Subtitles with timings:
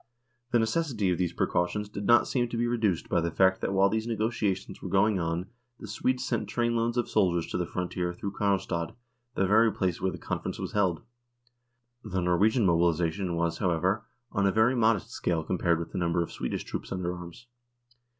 [0.49, 3.71] The necessity of these precautions did not seem to be reduced by the fact that
[3.71, 5.45] while these negotiations were going on
[5.79, 8.95] the Swedes sent train loads of ooldiers to the frontier through Karlstad,
[9.35, 11.03] the very place where the conference was held.
[12.03, 16.31] The Norwegian mobilisation was, however, on a very modest scale compared with the number of
[16.31, 17.45] Swedish troops under arms.